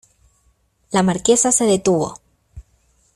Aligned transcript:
la 0.89 1.03
Marquesa 1.03 1.51
se 1.51 1.65
detuvo. 1.65 2.17